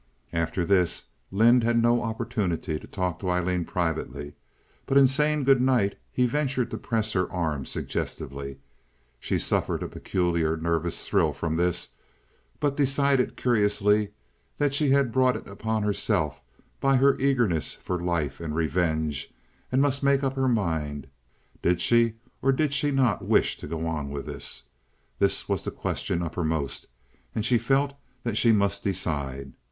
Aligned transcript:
After 0.33 0.65
this 0.65 1.09
Lynde 1.29 1.63
had 1.63 1.79
no 1.79 2.01
opportunity 2.01 2.79
to 2.79 2.87
talk 2.87 3.19
to 3.19 3.29
Aileen 3.29 3.65
privately; 3.65 4.33
but 4.87 4.97
in 4.97 5.05
saying 5.05 5.43
good 5.43 5.61
night 5.61 5.95
he 6.11 6.25
ventured 6.25 6.71
to 6.71 6.79
press 6.79 7.13
her 7.13 7.31
arm 7.31 7.67
suggestively. 7.67 8.57
She 9.19 9.37
suffered 9.37 9.83
a 9.83 9.87
peculiar 9.87 10.57
nervous 10.57 11.07
thrill 11.07 11.33
from 11.33 11.55
this, 11.55 11.89
but 12.59 12.75
decided 12.75 13.37
curiously 13.37 14.09
that 14.57 14.73
she 14.73 14.89
had 14.89 15.11
brought 15.11 15.35
it 15.35 15.45
upon 15.47 15.83
herself 15.83 16.41
by 16.79 16.95
her 16.95 17.15
eagerness 17.19 17.75
for 17.75 17.99
life 18.01 18.39
and 18.39 18.55
revenge, 18.55 19.31
and 19.71 19.83
must 19.83 20.01
make 20.01 20.23
up 20.23 20.33
her 20.33 20.47
mind. 20.49 21.05
Did 21.61 21.79
she 21.79 22.15
or 22.41 22.51
did 22.51 22.73
she 22.73 22.89
not 22.89 23.23
wish 23.27 23.55
to 23.59 23.67
go 23.67 23.85
on 23.85 24.09
with 24.09 24.25
this? 24.25 24.63
This 25.19 25.47
was 25.47 25.61
the 25.61 25.69
question 25.69 26.23
uppermost, 26.23 26.87
and 27.35 27.45
she 27.45 27.59
felt 27.59 27.93
that 28.23 28.35
she 28.35 28.51
must 28.51 28.83
decide. 28.83 29.53